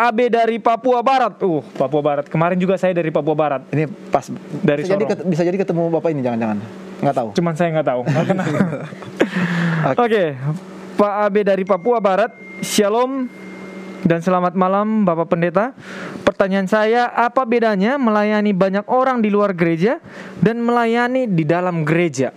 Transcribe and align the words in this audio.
Abe 0.00 0.26
dari 0.26 0.56
Papua 0.56 1.00
Barat. 1.00 1.36
Uh, 1.38 1.60
Papua 1.70 2.00
Barat. 2.00 2.24
Kemarin 2.24 2.56
juga 2.56 2.74
saya 2.74 2.90
dari 2.90 3.08
Papua 3.08 3.36
Barat. 3.36 3.68
Ini 3.68 3.84
pas 4.08 4.24
Dari 4.56 4.80
bisa 4.80 4.96
jadi 4.96 5.04
ket- 5.06 5.26
bisa 5.26 5.42
jadi 5.44 5.58
ketemu 5.58 5.92
bapak 5.92 6.10
ini 6.10 6.20
jangan-jangan 6.20 6.58
nggak 7.00 7.16
tahu. 7.16 7.28
Cuman 7.32 7.52
saya 7.54 7.68
nggak 7.74 7.86
tahu. 7.86 8.00
Nggak 8.04 8.24
kenal. 8.30 8.46
Oke, 9.96 10.24
Pak 10.94 11.12
Abe 11.22 11.40
dari 11.42 11.64
Papua 11.64 11.98
Barat. 11.98 12.32
Shalom 12.60 13.24
dan 14.00 14.20
selamat 14.20 14.52
malam 14.52 15.04
Bapak 15.04 15.28
Pendeta. 15.28 15.72
Pertanyaan 16.22 16.64
saya, 16.64 17.08
apa 17.08 17.44
bedanya 17.44 17.96
melayani 17.96 18.52
banyak 18.52 18.84
orang 18.84 19.20
di 19.20 19.28
luar 19.28 19.52
gereja 19.52 20.00
dan 20.38 20.60
melayani 20.60 21.24
di 21.24 21.44
dalam 21.44 21.84
gereja? 21.84 22.32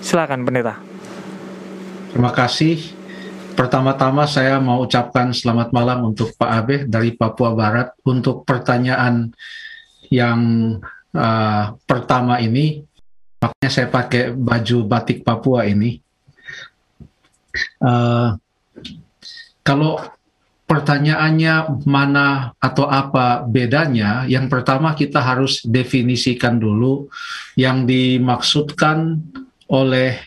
Silakan 0.00 0.44
Pendeta. 0.44 0.80
Terima 2.08 2.30
kasih. 2.30 3.03
Pertama-tama 3.54 4.26
saya 4.26 4.58
mau 4.58 4.82
ucapkan 4.82 5.30
selamat 5.30 5.70
malam 5.70 6.10
untuk 6.10 6.34
Pak 6.34 6.50
Abe 6.50 6.76
dari 6.90 7.14
Papua 7.14 7.54
Barat 7.54 7.94
untuk 8.02 8.42
pertanyaan 8.42 9.30
yang 10.10 10.40
uh, 11.14 11.78
pertama 11.86 12.42
ini. 12.42 12.82
Makanya 13.38 13.70
saya 13.70 13.86
pakai 13.86 14.34
baju 14.34 14.78
batik 14.90 15.22
Papua 15.22 15.70
ini. 15.70 16.02
Uh, 17.78 18.34
kalau 19.62 20.02
pertanyaannya 20.66 21.86
mana 21.86 22.58
atau 22.58 22.90
apa 22.90 23.46
bedanya, 23.46 24.26
yang 24.26 24.50
pertama 24.50 24.98
kita 24.98 25.22
harus 25.22 25.62
definisikan 25.62 26.58
dulu 26.58 27.06
yang 27.54 27.86
dimaksudkan 27.86 29.22
oleh 29.70 30.18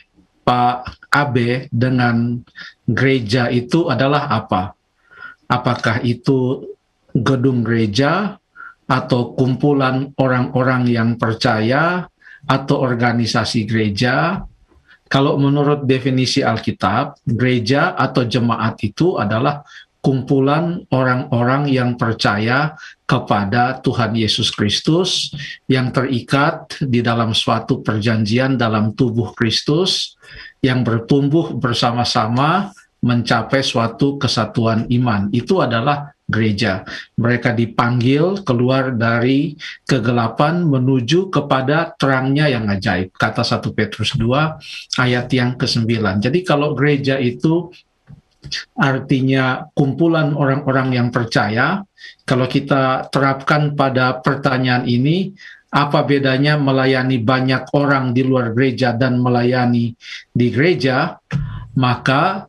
Pak 0.47 0.96
Abe 1.07 1.71
dengan 1.71 2.43
gereja 2.83 3.47
itu 3.47 3.87
adalah 3.87 4.27
apa? 4.27 4.75
Apakah 5.47 6.03
itu 6.03 6.67
gedung 7.15 7.63
gereja 7.63 8.35
atau 8.87 9.31
kumpulan 9.35 10.11
orang-orang 10.19 10.87
yang 10.91 11.09
percaya 11.15 12.07
atau 12.43 12.83
organisasi 12.83 13.63
gereja? 13.63 14.43
Kalau 15.07 15.39
menurut 15.39 15.87
definisi 15.87 16.43
Alkitab, 16.43 17.23
gereja 17.23 17.95
atau 17.95 18.27
jemaat 18.27 18.75
itu 18.83 19.15
adalah 19.15 19.63
kumpulan 20.07 20.87
orang-orang 20.87 21.67
yang 21.67 21.99
percaya 21.99 22.79
kepada 23.03 23.83
Tuhan 23.83 24.15
Yesus 24.15 24.55
Kristus 24.55 25.35
yang 25.67 25.91
terikat 25.91 26.79
di 26.79 27.03
dalam 27.03 27.35
suatu 27.35 27.83
perjanjian 27.83 28.55
dalam 28.55 28.95
tubuh 28.95 29.35
Kristus 29.35 30.15
yang 30.63 30.87
bertumbuh 30.87 31.59
bersama-sama 31.59 32.71
mencapai 33.03 33.59
suatu 33.59 34.15
kesatuan 34.15 34.87
iman. 34.87 35.27
Itu 35.35 35.59
adalah 35.59 36.15
gereja. 36.27 36.87
Mereka 37.15 37.55
dipanggil 37.55 38.47
keluar 38.47 38.95
dari 38.95 39.55
kegelapan 39.87 40.63
menuju 40.63 41.31
kepada 41.31 41.95
terangnya 41.95 42.47
yang 42.51 42.67
ajaib. 42.67 43.11
Kata 43.15 43.43
1 43.43 43.63
Petrus 43.75 44.15
2 44.15 45.03
ayat 45.03 45.27
yang 45.35 45.55
ke-9. 45.55 45.87
Jadi 46.23 46.39
kalau 46.47 46.75
gereja 46.75 47.19
itu 47.19 47.71
artinya 48.77 49.67
kumpulan 49.73 50.33
orang-orang 50.33 50.95
yang 50.95 51.07
percaya. 51.09 51.83
Kalau 52.23 52.47
kita 52.47 53.09
terapkan 53.11 53.73
pada 53.73 54.19
pertanyaan 54.19 54.87
ini, 54.87 55.33
apa 55.67 56.03
bedanya 56.07 56.55
melayani 56.55 57.19
banyak 57.19 57.67
orang 57.75 58.15
di 58.15 58.23
luar 58.23 58.55
gereja 58.55 58.95
dan 58.95 59.19
melayani 59.19 59.91
di 60.31 60.47
gereja? 60.51 61.19
Maka 61.77 62.47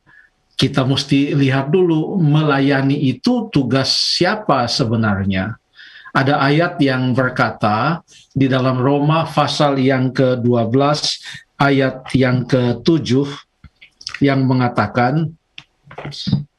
kita 0.58 0.82
mesti 0.82 1.38
lihat 1.38 1.70
dulu 1.70 2.18
melayani 2.18 2.98
itu 3.10 3.46
tugas 3.54 4.18
siapa 4.18 4.66
sebenarnya. 4.66 5.54
Ada 6.10 6.40
ayat 6.42 6.82
yang 6.82 7.14
berkata 7.14 8.02
di 8.34 8.50
dalam 8.50 8.80
Roma 8.80 9.22
pasal 9.28 9.78
yang 9.78 10.10
ke-12 10.10 10.74
ayat 11.62 12.10
yang 12.16 12.42
ke-7 12.42 13.28
yang 14.18 14.42
mengatakan 14.42 15.37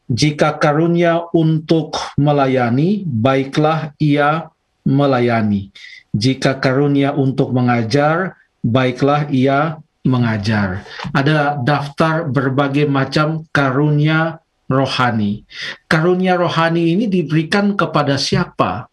jika 0.10 0.58
karunia 0.58 1.22
untuk 1.38 1.94
melayani, 2.18 3.06
baiklah 3.06 3.94
ia 4.02 4.50
melayani. 4.82 5.70
Jika 6.18 6.58
karunia 6.58 7.14
untuk 7.14 7.54
mengajar, 7.54 8.34
baiklah 8.66 9.30
ia 9.30 9.78
mengajar. 10.02 10.82
Ada 11.14 11.62
daftar 11.62 12.26
berbagai 12.26 12.90
macam 12.90 13.46
karunia 13.54 14.42
rohani. 14.66 15.46
Karunia 15.86 16.42
rohani 16.42 16.98
ini 16.98 17.06
diberikan 17.06 17.78
kepada 17.78 18.18
siapa? 18.18 18.90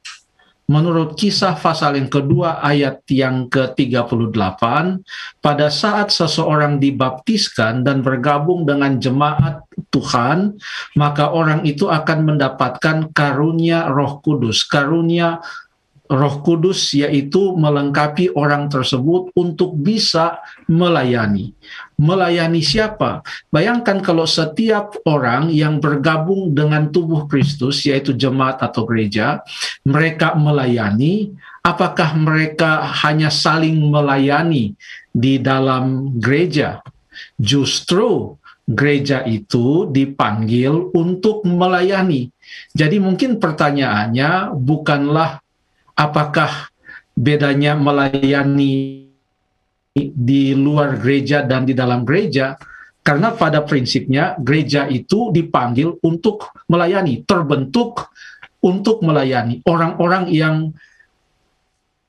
Menurut 0.67 1.15
kisah 1.15 1.55
pasal 1.55 1.95
yang 1.95 2.11
kedua 2.11 2.59
ayat 2.59 3.07
yang 3.07 3.47
ke-38, 3.47 4.63
pada 5.39 5.71
saat 5.71 6.11
seseorang 6.11 6.83
dibaptiskan 6.83 7.87
dan 7.87 8.03
bergabung 8.03 8.67
dengan 8.67 8.99
jemaat 8.99 9.63
Tuhan, 9.95 10.59
maka 10.99 11.31
orang 11.31 11.63
itu 11.63 11.87
akan 11.87 12.35
mendapatkan 12.35 13.15
karunia 13.15 13.87
roh 13.87 14.19
kudus. 14.19 14.67
Karunia 14.67 15.39
roh 16.07 16.43
kudus 16.43 16.95
yaitu 16.95 17.55
melengkapi 17.55 18.31
orang 18.35 18.71
tersebut 18.71 19.31
untuk 19.35 19.75
bisa 19.75 20.39
melayani. 20.71 21.55
Melayani 21.97 22.61
siapa? 22.61 23.23
Bayangkan 23.51 24.03
kalau 24.03 24.27
setiap 24.27 24.95
orang 25.07 25.51
yang 25.51 25.79
bergabung 25.83 26.53
dengan 26.53 26.91
tubuh 26.93 27.27
Kristus, 27.27 27.83
yaitu 27.87 28.13
jemaat 28.13 28.61
atau 28.61 28.85
gereja, 28.85 29.41
mereka 29.87 30.37
melayani, 30.37 31.33
apakah 31.65 32.15
mereka 32.15 32.85
hanya 33.07 33.33
saling 33.33 33.81
melayani 33.81 34.77
di 35.11 35.41
dalam 35.41 36.17
gereja? 36.21 36.85
Justru 37.41 38.37
gereja 38.67 39.23
itu 39.23 39.87
dipanggil 39.89 40.91
untuk 40.91 41.47
melayani. 41.47 42.29
Jadi 42.75 42.99
mungkin 42.99 43.39
pertanyaannya 43.39 44.53
bukanlah 44.59 45.46
apakah 45.97 46.69
bedanya 47.17 47.73
melayani 47.73 49.09
di 49.97 50.53
luar 50.53 51.01
gereja 51.01 51.41
dan 51.41 51.65
di 51.65 51.73
dalam 51.73 52.05
gereja 52.05 52.61
karena 53.01 53.33
pada 53.33 53.65
prinsipnya 53.65 54.37
gereja 54.37 54.85
itu 54.91 55.33
dipanggil 55.33 55.97
untuk 56.05 56.53
melayani, 56.69 57.25
terbentuk 57.25 58.13
untuk 58.61 59.01
melayani. 59.01 59.63
Orang-orang 59.65 60.29
yang 60.29 60.75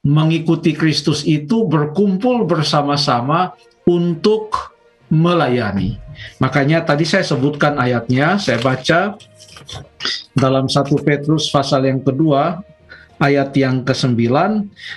mengikuti 0.04 0.74
Kristus 0.74 1.22
itu 1.24 1.69
berkumpul 1.69 2.50
bersama-sama 2.50 3.54
untuk 3.86 4.74
melayani. 5.07 6.01
Makanya 6.42 6.84
tadi 6.84 7.06
saya 7.06 7.24
sebutkan 7.24 7.78
ayatnya, 7.78 8.42
saya 8.42 8.57
baca 8.57 9.16
dalam 10.34 10.66
1 10.66 10.81
Petrus 11.06 11.48
pasal 11.54 11.88
yang 11.88 12.01
kedua 12.01 12.57
ayat 13.18 13.54
yang 13.58 13.81
ke-9, 13.81 14.18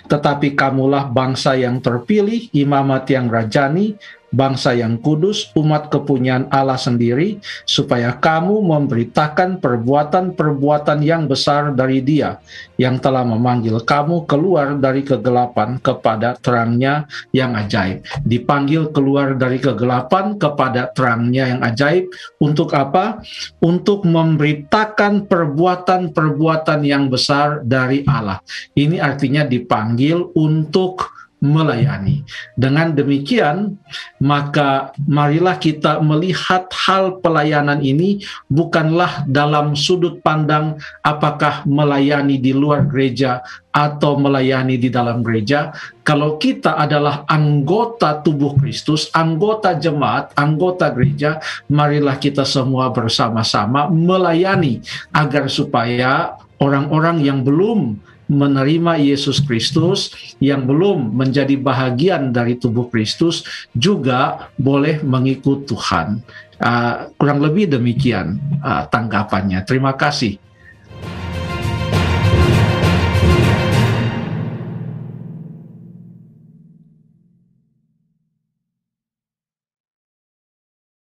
tetapi 0.09 0.53
kamulah 0.57 1.09
bangsa 1.09 1.57
yang 1.57 1.81
terpilih, 1.81 2.53
imamat 2.53 3.09
yang 3.09 3.27
rajani, 3.29 3.97
bangsa 4.31 4.75
yang 4.75 4.99
kudus, 4.99 5.51
umat 5.59 5.91
kepunyaan 5.91 6.47
Allah 6.51 6.79
sendiri, 6.79 7.43
supaya 7.67 8.15
kamu 8.17 8.63
memberitakan 8.63 9.59
perbuatan-perbuatan 9.59 10.99
yang 11.03 11.27
besar 11.27 11.75
dari 11.75 12.03
Dia 12.03 12.39
yang 12.81 12.97
telah 12.97 13.27
memanggil 13.27 13.77
kamu 13.85 14.25
keluar 14.25 14.73
dari 14.81 15.05
kegelapan 15.05 15.77
kepada 15.83 16.39
terangnya 16.41 17.05
yang 17.35 17.53
ajaib. 17.53 18.01
Dipanggil 18.25 18.89
keluar 18.95 19.37
dari 19.37 19.61
kegelapan 19.61 20.41
kepada 20.41 20.89
terangnya 20.95 21.45
yang 21.53 21.61
ajaib 21.61 22.09
untuk 22.41 22.73
apa? 22.73 23.21
Untuk 23.61 24.09
memberitakan 24.09 25.29
perbuatan-perbuatan 25.29 26.81
yang 26.87 27.13
besar 27.13 27.61
dari 27.61 28.01
Allah. 28.09 28.41
Ini 28.73 28.97
artinya 28.97 29.45
dipanggil 29.45 30.33
untuk 30.33 31.20
melayani. 31.41 32.21
Dengan 32.53 32.93
demikian, 32.93 33.81
maka 34.21 34.93
marilah 35.09 35.57
kita 35.57 35.99
melihat 36.05 36.69
hal 36.73 37.19
pelayanan 37.25 37.81
ini 37.81 38.21
bukanlah 38.53 39.25
dalam 39.25 39.73
sudut 39.73 40.21
pandang 40.21 40.77
apakah 41.01 41.65
melayani 41.65 42.37
di 42.37 42.53
luar 42.53 42.85
gereja 42.85 43.41
atau 43.73 44.21
melayani 44.21 44.77
di 44.77 44.93
dalam 44.93 45.25
gereja. 45.25 45.73
Kalau 46.05 46.37
kita 46.37 46.77
adalah 46.77 47.25
anggota 47.25 48.21
tubuh 48.21 48.59
Kristus, 48.61 49.09
anggota 49.17 49.79
jemaat, 49.79 50.37
anggota 50.37 50.93
gereja, 50.93 51.41
marilah 51.71 52.21
kita 52.21 52.45
semua 52.45 52.93
bersama-sama 52.93 53.89
melayani 53.89 54.83
agar 55.15 55.49
supaya 55.49 56.37
orang-orang 56.61 57.25
yang 57.25 57.41
belum 57.41 57.97
menerima 58.31 59.03
Yesus 59.03 59.43
Kristus 59.43 60.15
yang 60.39 60.65
belum 60.71 61.11
menjadi 61.19 61.59
bahagian 61.59 62.31
dari 62.31 62.55
tubuh 62.55 62.87
Kristus 62.87 63.43
juga 63.75 64.49
boleh 64.55 65.03
mengikut 65.03 65.67
Tuhan. 65.67 66.23
Uh, 66.61 67.09
kurang 67.19 67.43
lebih 67.43 67.73
demikian 67.73 68.39
uh, 68.63 68.87
tanggapannya. 68.87 69.65
Terima 69.67 69.97
kasih. 69.99 70.39